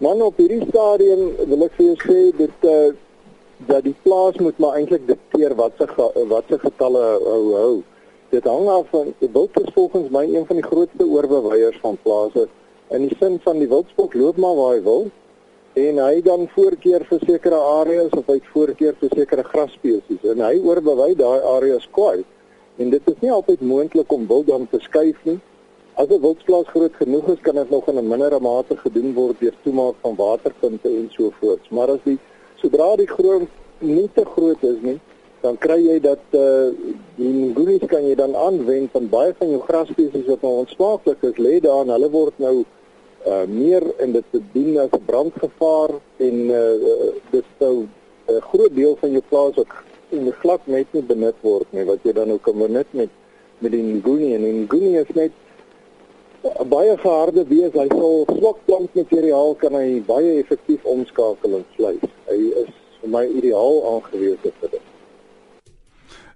Man 0.00 0.22
op 0.22 0.36
hierdie 0.36 0.64
stadium 0.68 1.36
wil 1.46 1.64
ek 1.64 1.72
vir 1.76 1.86
jou 1.86 1.96
sê 2.00 2.36
dit 2.36 2.64
uh, 2.64 2.92
dat 3.66 3.84
die 3.84 3.94
plaas 4.02 4.36
moet 4.36 4.58
maar 4.58 4.76
eintlik 4.78 5.06
dikteer 5.06 5.54
wat 5.54 5.72
se 5.78 5.86
wat 6.28 6.44
se 6.48 6.58
getalle 6.58 7.02
hou 7.24 7.54
hou. 7.54 7.82
Dit 8.30 8.44
hang 8.44 8.68
af 8.68 8.86
van 8.90 9.14
die 9.18 9.28
wild 9.32 9.60
is 9.60 9.72
volgens 9.74 10.10
my 10.10 10.24
een 10.24 10.46
van 10.46 10.56
die 10.56 10.64
grootste 10.64 11.06
oorbeweiers 11.06 11.78
van 11.82 11.98
plase. 12.02 12.48
In 12.88 13.06
die 13.08 13.16
sin 13.20 13.40
van 13.42 13.58
die 13.58 13.68
wildspok 13.68 14.14
loop 14.14 14.36
maar 14.36 14.56
waar 14.56 14.74
hy 14.74 14.82
wil. 14.82 15.10
En 15.72 15.98
hy 15.98 16.22
dan 16.22 16.48
voorkeur 16.54 17.04
vir 17.08 17.20
sekere 17.26 17.58
areas 17.82 18.14
of 18.18 18.26
hy 18.26 18.40
voorkeur 18.52 18.96
vir 19.00 19.12
sekere 19.16 19.44
grasspesies. 19.44 20.24
En 20.32 20.40
hy 20.46 20.56
oorbewei 20.62 21.14
daai 21.14 21.40
areas 21.56 21.88
kwai 21.90 22.24
en 22.80 22.90
dit 22.90 23.08
is 23.12 23.16
nie 23.20 23.32
altyd 23.32 23.60
moontlik 23.60 24.12
om 24.12 24.26
wild 24.26 24.46
dan 24.46 24.66
te 24.70 24.78
skuif 24.80 25.18
nie. 25.28 25.38
As 26.00 26.08
'n 26.08 26.20
wildsplaas 26.20 26.68
groot 26.72 26.94
genoeg 26.96 27.28
is 27.28 27.40
kan 27.40 27.54
dit 27.54 27.70
nog 27.70 27.88
in 27.88 27.98
'n 27.98 28.08
mindere 28.08 28.40
mate 28.40 28.76
gedoen 28.76 29.14
word 29.14 29.40
deur 29.40 29.54
toemaak 29.62 29.94
van 30.00 30.14
waterpunte 30.16 30.88
en 30.88 31.08
so 31.10 31.30
voort 31.40 31.70
maar 31.70 31.90
as 31.90 32.04
die 32.04 32.18
sodra 32.62 32.96
die 32.96 33.08
grond 33.10 33.48
nie 33.78 34.08
te 34.14 34.24
groot 34.34 34.62
is 34.72 34.80
nie 34.86 34.98
dan 35.40 35.56
kry 35.56 35.78
jy 35.80 35.96
dat 36.04 36.36
uh, 36.36 36.68
die 37.16 37.30
ngunies 37.32 37.86
kan 37.88 38.04
jy 38.04 38.16
dan 38.18 38.36
aanwend 38.36 38.92
van 38.96 39.08
baie 39.12 39.32
van 39.38 39.54
jou 39.54 39.60
grasspesies 39.68 40.28
wat 40.28 40.42
nou 40.44 40.52
onsmaaklik 40.64 41.24
is 41.30 41.40
lê 41.40 41.60
daar 41.64 41.84
en 41.86 41.94
hulle 41.96 42.10
word 42.12 42.36
nou 42.38 42.58
uh 43.28 43.44
meer 43.44 43.84
in 44.00 44.14
dit 44.16 44.24
te 44.32 44.40
dien 44.52 44.78
as 44.80 44.92
brandgevaar 45.06 45.92
en 46.26 46.36
uh 46.56 47.08
dit 47.32 47.48
sou 47.60 47.74
'n 47.84 47.88
uh, 48.32 48.42
groot 48.52 48.74
deel 48.74 48.96
van 49.00 49.16
jou 49.16 49.24
plaas 49.28 49.56
wat 49.60 49.72
in 50.10 50.24
die 50.24 50.36
glad 50.42 50.66
net 50.66 50.86
nie 50.96 51.02
benut 51.02 51.36
word 51.42 51.68
nie 51.76 51.84
wat 51.84 52.04
jy 52.04 52.12
dan 52.12 52.32
ook 52.32 52.42
kan 52.42 52.58
benut 52.58 52.88
met 52.92 53.10
met 53.60 53.72
die 53.72 53.82
nguni. 53.82 54.34
En 54.34 54.44
die 54.44 54.52
nguni 54.52 54.96
is 54.98 55.12
net 55.14 55.32
baie 56.42 56.96
geharde 56.98 57.44
wees 57.48 57.74
hy 57.76 57.88
sal 57.92 58.24
swak 58.38 58.62
plantmateriaal 58.68 59.56
kan 59.60 59.74
hy 59.76 60.00
baie 60.06 60.38
effektief 60.40 60.84
omskakel 60.84 61.58
in 61.60 61.66
vleis 61.76 62.06
hy 62.30 62.38
is 62.62 62.72
vir 63.00 63.12
my 63.16 63.26
ideaal 63.40 63.84
aangewese 63.94 64.54
vir 64.60 64.72
dit 64.76 64.88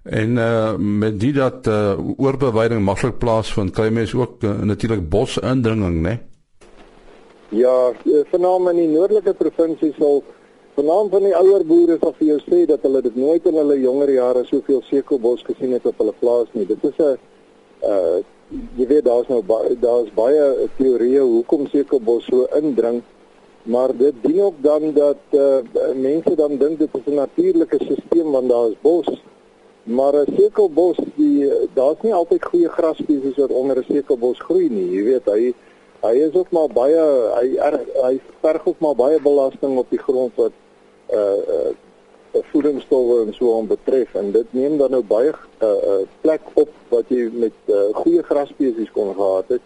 En 0.05 0.37
uh 0.37 0.77
met 0.77 1.19
dit 1.19 1.33
dat 1.33 1.65
uh 1.67 1.97
oorbeweiding 2.17 2.83
maklik 2.85 3.17
plaasvind, 3.17 3.71
kry 3.73 3.89
mense 3.89 4.17
ook 4.17 4.43
uh, 4.43 4.59
natuurlik 4.61 5.09
bosindringing, 5.09 6.01
né? 6.01 6.09
Nee? 6.09 6.19
Ja, 7.49 7.89
eh, 7.89 8.21
vanaand 8.29 8.69
in 8.69 8.75
die 8.75 8.87
noordelike 8.87 9.33
provinsie 9.33 9.93
sal 9.97 10.23
vanaand 10.75 11.11
van 11.11 11.23
die 11.23 11.33
ouer 11.37 11.65
boere 11.65 11.97
sal 12.01 12.13
vir 12.19 12.27
jou 12.27 12.39
sê 12.45 12.65
dat 12.69 12.85
hulle 12.85 13.01
dit 13.01 13.15
nooit 13.15 13.45
in 13.45 13.57
hulle 13.57 13.79
jonger 13.79 14.11
jare 14.13 14.43
soveel 14.45 14.81
sekelbos 14.89 15.41
gesien 15.47 15.73
het 15.73 15.85
op 15.85 15.97
hulle 15.97 16.13
plaas 16.19 16.49
nie. 16.53 16.65
Dit 16.65 16.83
is 16.83 16.97
'n 16.97 17.17
uh 17.81 18.21
jy 18.49 18.87
weet 18.87 19.05
daar's 19.05 19.27
nou 19.27 19.41
daar's 19.81 20.13
baie 20.13 20.69
teorieë 20.77 21.21
hoekom 21.21 21.67
sekelbos 21.67 22.25
so 22.29 22.47
indring, 22.57 23.01
maar 23.63 23.95
dit 23.97 24.13
dien 24.21 24.41
ook 24.41 24.59
dan 24.61 24.93
dat 24.93 25.17
uh 25.31 25.61
mense 25.95 26.35
dan 26.35 26.57
dink 26.57 26.79
dit 26.79 26.89
is 26.93 27.05
'n 27.05 27.15
natuurlike 27.15 27.77
stelsel 27.83 28.31
want 28.31 28.49
daar's 28.49 28.75
bos. 28.81 29.07
Maar 29.83 30.13
'n 30.13 30.35
sekelbos, 30.37 30.97
die 31.15 31.49
daar's 31.73 32.01
nie 32.01 32.13
altyd 32.13 32.45
goeie 32.45 32.69
grasspesies 32.69 33.35
wat 33.35 33.51
onder 33.51 33.77
'n 33.77 33.93
sekelbos 33.93 34.39
groei 34.39 34.69
nie. 34.69 34.89
Jy 34.91 35.03
weet, 35.03 35.25
hy 35.25 35.53
hy 36.01 36.15
is 36.27 36.33
ook 36.33 36.51
maar 36.51 36.67
baie 36.67 37.01
hy 37.39 37.47
hy 38.03 38.19
verg 38.41 38.65
ook 38.65 38.79
maar 38.79 38.95
baie 38.95 39.21
belasting 39.21 39.77
op 39.77 39.89
die 39.89 39.99
grond 39.99 40.35
wat 40.35 40.51
uh 41.13 41.37
uh 41.55 41.73
voedingsstowwe 42.51 43.25
en 43.25 43.33
so 43.33 43.57
aan 43.57 43.67
betref 43.67 44.15
en 44.15 44.31
dit 44.31 44.53
neem 44.53 44.77
dan 44.77 44.91
nou 44.91 45.03
baie 45.03 45.31
uh, 45.31 45.67
uh 45.67 46.01
plek 46.21 46.41
op 46.53 46.71
wat 46.89 47.09
jy 47.09 47.29
met 47.33 47.57
uh, 47.67 47.89
goeie 47.93 48.23
grasspesies 48.23 48.91
kon 48.91 49.13
gehad 49.15 49.47
het 49.55 49.61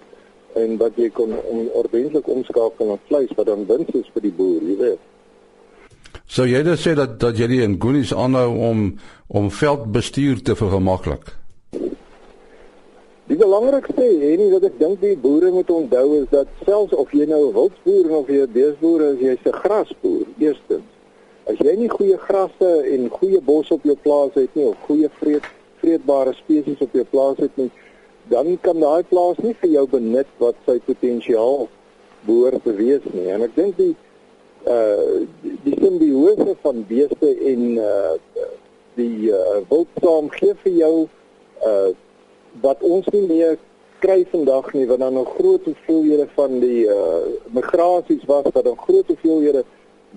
en 0.53 0.77
wat 0.77 0.97
jy 0.97 1.09
kon 1.13 1.33
om, 1.33 1.67
ordentlik 1.73 2.27
omskakel 2.27 2.91
na 2.91 2.97
vleis 3.07 3.31
wat 3.37 3.49
dan 3.49 3.65
wins 3.69 3.89
is 3.93 4.09
vir 4.13 4.25
die 4.25 4.33
boer, 4.33 4.61
jy 4.65 4.77
weet. 4.79 5.05
So 6.29 6.45
jy 6.45 6.61
het 6.61 6.71
gesê 6.73 6.93
dat 6.97 7.19
dat 7.21 7.37
die 7.37 7.61
in 7.65 7.77
Goonies 7.81 8.13
aanhou 8.13 8.49
om 8.69 8.85
om 9.27 9.51
veldbestuur 9.51 10.41
te 10.41 10.55
vergemaklik. 10.55 11.35
Die 13.29 13.37
belangrikste 13.37 14.05
en 14.31 14.45
wat 14.53 14.63
ek 14.69 14.77
dink 14.79 15.01
die 15.01 15.17
boere 15.17 15.51
moet 15.53 15.69
onthou 15.69 16.05
is 16.21 16.29
dat 16.33 16.49
selfs 16.65 16.93
of 16.97 17.11
jy 17.13 17.27
nou 17.29 17.49
'n 17.49 17.53
wildboer 17.53 18.09
of 18.17 18.27
jy 18.27 18.41
'n 18.41 18.53
beesboer 18.53 19.01
is, 19.11 19.19
jy's 19.19 19.45
'n 19.45 19.59
grasboer. 19.61 20.25
Eerstens, 20.37 20.85
as 21.49 21.61
jy 21.65 21.75
nie 21.79 21.89
goeie 21.89 22.17
grasse 22.21 22.73
en 22.93 23.09
goeie 23.09 23.41
bos 23.41 23.71
op 23.73 23.85
jou 23.87 23.95
plaas 24.03 24.35
het 24.37 24.53
nie 24.57 24.67
of 24.69 24.77
goeie 24.87 25.09
vreed 25.21 25.47
vreedbare 25.79 26.33
spesies 26.37 26.81
op 26.83 26.93
jou 26.93 27.05
plaas 27.11 27.39
het 27.39 27.55
nie, 27.57 27.69
dan 28.29 28.57
kan 28.61 28.79
daai 28.83 29.03
plaas 29.09 29.39
nie 29.43 29.55
vir 29.61 29.71
jou 29.77 29.85
benut 29.89 30.29
wat 30.43 30.57
sy 30.67 30.77
potensiaal 30.85 31.67
behoort 32.27 32.63
te 32.65 32.73
wees 32.75 33.05
nie. 33.13 33.29
En 33.31 33.45
ek 33.47 33.55
dink 33.55 33.79
die 33.79 33.95
uh 34.67 35.23
die 35.63 35.77
simbiose 35.79 36.57
van 36.65 36.83
beeste 36.89 37.29
en 37.51 37.63
uh 37.79 38.17
die 38.99 39.31
uh, 39.31 39.61
wildsaam 39.69 40.27
gee 40.35 40.53
vir 40.65 40.73
jou 40.81 40.93
uh 41.63 41.89
wat 42.63 42.83
ons 42.83 43.07
nie 43.15 43.23
meer 43.29 43.55
kry 44.03 44.25
vandag 44.31 44.67
nie 44.75 44.85
want 44.89 44.99
dan 44.99 45.15
nog 45.15 45.31
groot 45.37 45.63
hoeveelhede 45.63 46.27
van 46.35 46.59
die 46.59 46.83
uh 46.91 47.23
migrasies 47.55 48.25
was 48.27 48.51
wat 48.51 48.65
dan 48.67 48.77
groot 48.83 49.07
hoeveelhede 49.07 49.63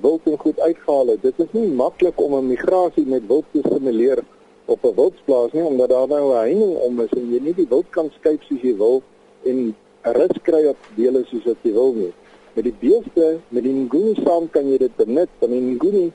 wild 0.00 0.20
en 0.24 0.38
goed 0.38 0.60
uitgehaal 0.60 1.06
het. 1.06 1.22
Dit 1.22 1.34
is 1.36 1.50
nie 1.50 1.68
maklik 1.68 2.20
om 2.20 2.34
'n 2.34 2.46
migrasie 2.46 3.06
met 3.06 3.26
wild 3.26 3.44
te 3.52 3.60
simuleer 3.68 4.24
op 4.64 4.84
'n 4.84 4.94
wildsplaas 4.94 5.52
nie 5.52 5.62
omdat 5.62 5.88
daar 5.88 6.08
nou 6.08 6.32
'n 6.32 6.36
heining 6.36 6.76
om 6.76 7.00
is 7.00 7.10
en 7.10 7.30
jy 7.32 7.40
nie 7.40 7.54
die 7.54 7.68
wild 7.68 7.88
kan 7.90 8.10
skuif 8.10 8.42
soos 8.42 8.60
jy 8.60 8.76
wil 8.76 9.02
en 9.44 9.76
rus 10.02 10.36
kry 10.42 10.66
op 10.66 10.76
dele 10.94 11.24
soos 11.24 11.44
wat 11.44 11.56
jy 11.62 11.72
wil 11.72 11.92
nie. 11.92 12.12
Met 12.52 12.64
die 12.64 12.74
beeste, 12.78 13.38
met 13.48 13.62
die 13.62 13.72
nguni 13.72 14.14
saam 14.24 14.50
kan 14.50 14.68
jy 14.70 14.78
dit 14.78 14.96
benut, 14.96 15.28
want 15.38 15.52
die 15.52 15.60
nguni 15.60 16.12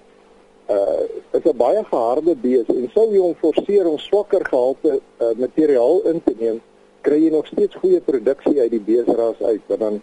uh 0.70 1.04
is 1.32 1.44
'n 1.44 1.58
baie 1.58 1.84
geharde 1.84 2.36
bees 2.36 2.68
en 2.68 2.90
sou 2.94 3.12
jy 3.12 3.20
hom 3.20 3.36
forceer 3.36 3.88
om 3.88 3.98
swakker 3.98 4.46
gehalte 4.46 5.00
uh, 5.22 5.28
materiaal 5.38 6.02
in 6.02 6.24
te 6.24 6.34
neem, 6.40 6.62
kry 7.02 7.24
jy 7.24 7.30
nog 7.30 7.48
steeds 7.48 7.76
goeie 7.76 8.02
produksie 8.02 8.62
uit 8.62 8.72
die 8.72 8.80
beesras 8.80 9.42
uit 9.42 9.62
wat 9.68 9.80
dan 9.80 10.02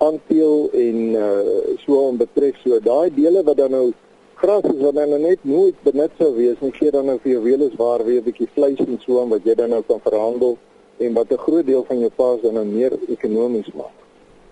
aanpeel 0.00 0.70
en 0.72 0.98
uh, 1.14 1.76
so 1.84 1.98
onbetref. 2.08 2.56
So 2.64 2.80
daai 2.80 3.10
dele 3.14 3.44
wat 3.44 3.60
dan 3.60 3.74
nou 3.76 3.86
gras 4.40 4.64
is 4.72 4.80
wat 4.80 4.96
dan 4.96 5.12
nou 5.12 5.20
net 5.20 5.44
nooit 5.44 5.76
benut 5.84 6.12
sou 6.18 6.32
wees 6.36 6.60
nie, 6.64 6.72
gee 6.78 6.90
dan 6.94 7.10
nou 7.10 7.18
vir 7.22 7.34
jou 7.34 7.42
weliswaar 7.44 8.04
weer 8.04 8.20
'n 8.20 8.24
bietjie 8.24 8.48
vleis 8.54 8.80
en 8.80 9.00
so 9.04 9.20
aan 9.20 9.28
wat 9.28 9.44
jy 9.44 9.54
dan 9.54 9.70
nou 9.70 9.82
kan 9.86 10.00
verhandel 10.00 10.56
en 10.98 11.12
wat 11.14 11.32
'n 11.32 11.44
groot 11.46 11.66
deel 11.66 11.84
van 11.88 11.98
jou 11.98 12.10
paas 12.16 12.40
dan 12.42 12.54
nou 12.54 12.64
meer 12.64 12.92
ekonomies 13.08 13.72
maak. 13.74 13.96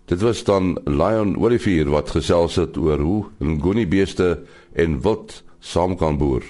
Dit 0.04 0.20
was 0.20 0.44
dan 0.44 0.78
Lion 0.84 1.36
Olivier 1.36 1.88
wat 1.90 2.10
gesels 2.10 2.56
het 2.56 2.76
oor 2.76 2.98
hoe 2.98 3.24
ngoni 3.38 3.86
beeste 3.86 4.38
en 4.72 5.00
wild 5.02 5.42
saam 5.58 5.96
kan 5.96 6.16
boer. 6.16 6.44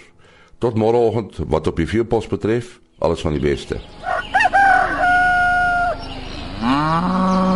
Tot 0.59 0.75
môreoggend 0.75 1.39
wat 1.49 1.67
op 1.67 1.77
die 1.77 1.87
veepos 1.87 2.27
betref, 2.27 2.81
alles 2.99 3.21
van 3.21 3.33
die 3.33 3.43
beste. 3.43 3.77
Ah. 6.63 7.48